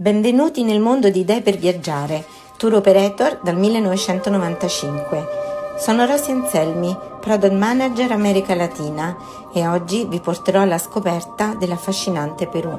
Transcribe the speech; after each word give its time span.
Benvenuti 0.00 0.62
nel 0.62 0.78
mondo 0.78 1.10
di 1.10 1.18
idee 1.18 1.42
per 1.42 1.56
viaggiare, 1.56 2.24
tour 2.56 2.74
operator 2.74 3.40
dal 3.42 3.56
1995. 3.56 5.26
Sono 5.76 6.06
Rosy 6.06 6.30
Anselmi, 6.30 6.96
Product 7.18 7.52
Manager 7.52 8.12
America 8.12 8.54
Latina 8.54 9.16
e 9.52 9.66
oggi 9.66 10.04
vi 10.04 10.20
porterò 10.20 10.60
alla 10.60 10.78
scoperta 10.78 11.56
dell'affascinante 11.58 12.46
Perù. 12.46 12.70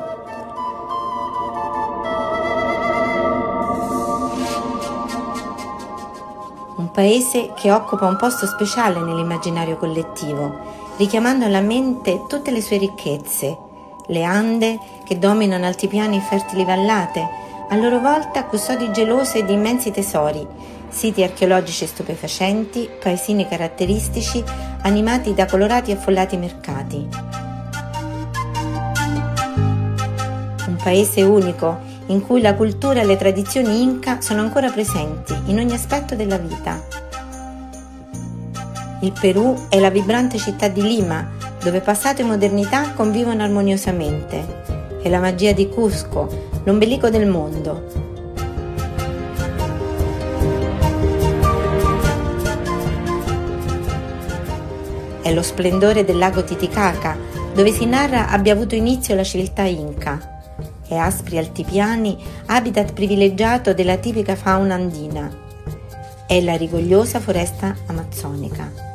Un 6.78 6.92
paese 6.94 7.52
che 7.54 7.70
occupa 7.70 8.06
un 8.06 8.16
posto 8.16 8.46
speciale 8.46 9.02
nell'immaginario 9.02 9.76
collettivo, 9.76 10.58
richiamando 10.96 11.44
alla 11.44 11.60
mente 11.60 12.24
tutte 12.30 12.52
le 12.52 12.62
sue 12.62 12.78
ricchezze, 12.78 13.68
le 14.10 14.24
Ande, 14.24 14.78
che 15.06 15.18
dominano 15.18 15.66
altipiani 15.66 16.20
fertili 16.20 16.66
vallate, 16.66 17.28
a 17.70 17.76
loro 17.76 18.00
volta 18.00 18.46
custodi 18.46 18.92
gelose 18.92 19.46
di 19.46 19.54
immensi 19.54 19.92
tesori, 19.92 20.46
siti 20.90 21.24
archeologici 21.24 21.86
stupefacenti, 21.86 22.90
paesini 23.00 23.48
caratteristici, 23.48 24.44
animati 24.82 25.34
da 25.34 25.46
colorati 25.46 25.92
e 25.92 25.96
affollati 25.96 26.38
mercati. 26.38 27.08
Un 30.68 30.76
paese 30.82 31.22
unico 31.22 31.78
in 32.08 32.26
cui 32.26 32.42
la 32.42 32.56
cultura 32.56 33.02
e 33.02 33.06
le 33.06 33.18
tradizioni 33.18 33.84
inca 33.84 34.22
sono 34.22 34.42
ancora 34.42 34.72
presenti 34.72 35.36
in 35.46 35.60
ogni 35.60 35.74
aspetto 35.74 36.16
della 36.16 36.38
vita. 36.38 36.82
Il 39.02 39.12
Perù 39.12 39.68
è 39.70 39.80
la 39.80 39.90
vibrante 39.90 40.38
città 40.38 40.68
di 40.68 40.82
Lima, 40.82 41.38
dove 41.62 41.82
passato 41.82 42.22
e 42.22 42.26
modernità 42.26 42.94
convivono 42.94 43.44
armoniosamente. 43.44 44.98
È 45.02 45.10
la 45.10 45.20
magia 45.20 45.52
di 45.52 45.68
Cusco, 45.70 46.28
l'ombelico 46.64 47.10
del 47.10 47.28
mondo. 47.28 48.08
È 55.22 55.34
lo 55.34 55.42
splendore 55.42 56.04
del 56.06 56.18
lago 56.18 56.44
Titicaca, 56.44 57.16
dove 57.54 57.72
si 57.72 57.86
narra 57.86 58.30
abbia 58.30 58.54
avuto 58.54 58.76
inizio 58.76 59.16
la 59.16 59.24
civiltà 59.24 59.64
inca. 59.64 60.42
È 60.88 60.96
aspri 60.96 61.38
altipiani, 61.38 62.18
habitat 62.48 62.94
privilegiato 62.94 63.74
della 63.74 63.98
tipica 63.98 64.36
fauna 64.36 64.74
andina. 64.74 65.30
È 66.26 66.42
la 66.42 66.56
rigogliosa 66.56 67.20
foresta 67.20 67.76
amazzonica. 67.86 68.89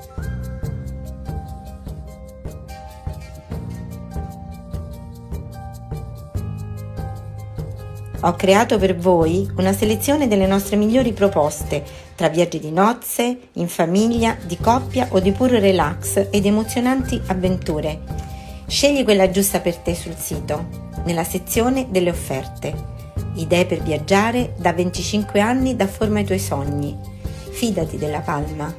Ho 8.27 8.33
creato 8.37 8.79
per 8.79 8.97
voi 8.97 9.47
una 9.57 9.75
selezione 9.75 10.27
delle 10.27 10.47
nostre 10.47 10.77
migliori 10.77 11.13
proposte 11.13 11.85
tra 12.15 12.29
viaggi 12.29 12.59
di 12.59 12.71
nozze, 12.71 13.39
in 13.55 13.69
famiglia, 13.69 14.35
di 14.43 14.57
coppia 14.57 15.09
o 15.11 15.21
di 15.21 15.31
puro 15.33 15.59
relax 15.59 16.29
ed 16.31 16.47
emozionanti 16.47 17.21
avventure. 17.27 18.01
Scegli 18.67 19.05
quella 19.05 19.29
giusta 19.29 19.61
per 19.61 19.77
te 19.77 19.95
sul 19.95 20.15
sito, 20.17 20.93
nella 21.05 21.25
sezione 21.25 21.89
delle 21.91 22.09
offerte. 22.09 22.93
Idee 23.35 23.67
per 23.67 23.83
viaggiare 23.83 24.55
da 24.57 24.73
25 24.73 25.41
anni 25.41 25.77
da 25.77 25.87
forma 25.87 26.21
ai 26.21 26.25
tuoi 26.25 26.39
sogni. 26.39 26.97
Fidati 27.51 27.99
della 27.99 28.21
Palma. 28.21 28.73